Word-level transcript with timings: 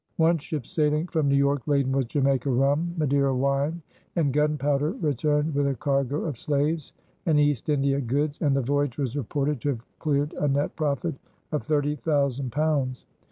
One 0.17 0.39
ship 0.39 0.65
sailing 0.65 1.05
from 1.05 1.27
New 1.29 1.35
York 1.35 1.67
laden 1.67 1.91
with 1.91 2.07
Jamaica 2.07 2.49
rum, 2.49 2.95
Madeira 2.97 3.35
wine, 3.35 3.83
and 4.15 4.33
gunpowder 4.33 4.93
returned 4.93 5.53
with 5.53 5.67
a 5.67 5.75
cargo 5.75 6.25
of 6.25 6.39
slaves 6.39 6.91
and 7.27 7.39
East 7.39 7.69
India 7.69 8.01
goods, 8.01 8.41
and 8.41 8.55
the 8.55 8.61
voyage 8.63 8.97
was 8.97 9.15
reported 9.15 9.61
to 9.61 9.69
have 9.69 9.99
cleared 9.99 10.33
a 10.39 10.47
net 10.47 10.75
profit 10.75 11.13
of 11.51 11.61
thirty 11.61 11.95
thousand 11.95 12.51
pounds. 12.51 13.05